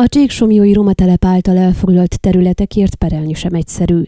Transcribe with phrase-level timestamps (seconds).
[0.00, 4.02] A Csíksomjói Roma telep által elfoglalt területekért perelni sem egyszerű.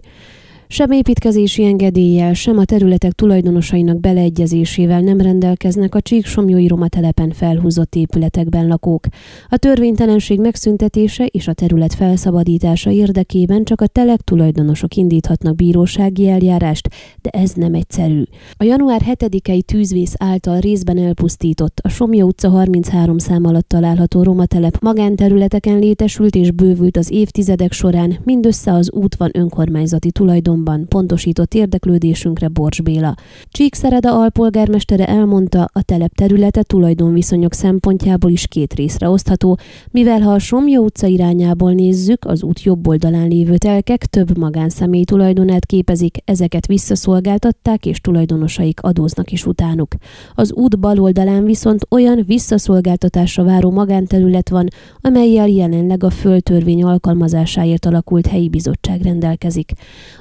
[0.73, 7.95] Sem építkezési engedéllyel, sem a területek tulajdonosainak beleegyezésével nem rendelkeznek a Csíksomjói Roma telepen felhúzott
[7.95, 9.07] épületekben lakók.
[9.49, 16.89] A törvénytelenség megszüntetése és a terület felszabadítása érdekében csak a telek tulajdonosok indíthatnak bírósági eljárást,
[17.23, 18.23] de ez nem egyszerű.
[18.57, 24.47] A január 7-i tűzvész által részben elpusztított, a Somja utca 33 szám alatt található Roma
[24.47, 30.89] telep magánterületeken létesült és bővült az évtizedek során, mindössze az út van önkormányzati tulajdon azonban
[30.89, 33.15] pontosított érdeklődésünkre Bors Béla.
[33.49, 39.59] Csíkszereda alpolgármestere elmondta, a telep területe tulajdonviszonyok szempontjából is két részre osztható,
[39.91, 45.05] mivel ha a Somja utca irányából nézzük, az út jobb oldalán lévő telkek több magánszemély
[45.05, 49.95] tulajdonát képezik, ezeket visszaszolgáltatták és tulajdonosaik adóznak is utánuk.
[50.35, 54.69] Az út bal oldalán viszont olyan visszaszolgáltatásra váró magánterület van,
[55.01, 59.73] amelyel jelenleg a földtörvény alkalmazásáért alakult helyi bizottság rendelkezik.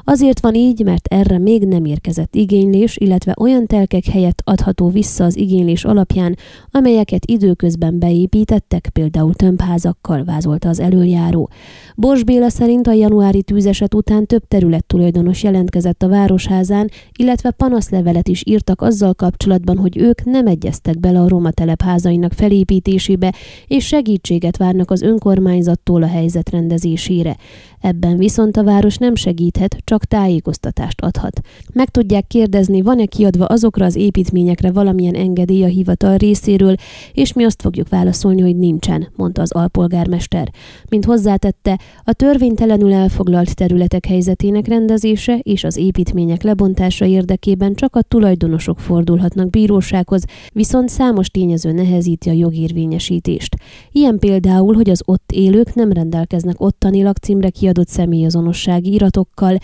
[0.03, 4.89] Azért Azért van így, mert erre még nem érkezett igénylés, illetve olyan telkek helyett adható
[4.89, 6.37] vissza az igénylés alapján,
[6.71, 11.49] amelyeket időközben beépítettek, például tömbházakkal vázolta az előjáró.
[11.95, 18.27] Bors Béla szerint a januári tűzeset után több terület tulajdonos jelentkezett a városházán, illetve panaszlevelet
[18.27, 23.33] is írtak azzal kapcsolatban, hogy ők nem egyeztek bele a roma telepházainak felépítésébe,
[23.67, 27.37] és segítséget várnak az önkormányzattól a helyzet rendezésére.
[27.81, 31.41] Ebben viszont a város nem segíthet, csak tájékoztatást adhat.
[31.73, 36.75] Meg tudják kérdezni, van-e kiadva azokra az építményekre valamilyen engedély a hivatal részéről,
[37.13, 40.49] és mi azt fogjuk válaszolni, hogy nincsen, mondta az alpolgármester.
[40.89, 48.01] Mint hozzátette, a törvénytelenül elfoglalt területek helyzetének rendezése és az építmények lebontása érdekében csak a
[48.01, 53.55] tulajdonosok fordulhatnak bírósághoz, viszont számos tényező nehezíti a jogérvényesítést.
[53.91, 59.57] Ilyen például, hogy az ott élők nem rendelkeznek ottanilag címre kiadott személyazonossági iratokkal,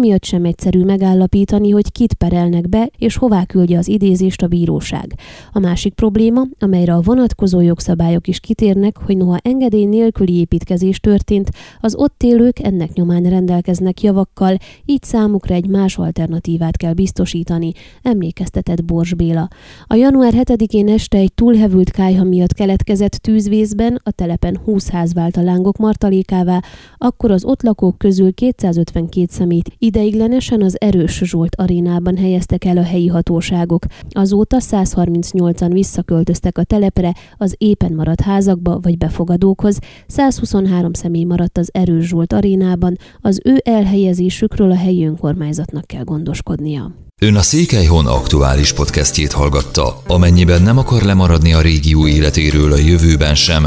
[0.00, 5.14] emiatt sem egyszerű megállapítani, hogy kit perelnek be, és hová küldje az idézést a bíróság.
[5.52, 11.50] A másik probléma, amelyre a vonatkozó jogszabályok is kitérnek, hogy noha engedély nélküli építkezés történt,
[11.80, 17.72] az ott élők ennek nyomán rendelkeznek javakkal, így számukra egy más alternatívát kell biztosítani,
[18.02, 19.48] emlékeztetett Bors Béla.
[19.86, 25.36] A január 7-én este egy túlhevült kájha miatt keletkezett tűzvészben a telepen 20 ház vált
[25.36, 26.60] a lángok martalékává,
[26.98, 32.82] akkor az ott lakók közül 252 szemét ideiglenesen az Erős Zsolt arénában helyeztek el a
[32.82, 33.84] helyi hatóságok.
[34.10, 41.68] Azóta 138-an visszaköltöztek a telepre, az éppen maradt házakba vagy befogadókhoz, 123 személy maradt az
[41.72, 46.94] Erős Zsolt arénában, az ő elhelyezésükről a helyi önkormányzatnak kell gondoskodnia.
[47.22, 50.02] Ön a Székelyhon aktuális podcastjét hallgatta.
[50.06, 53.66] Amennyiben nem akar lemaradni a régió életéről a jövőben sem,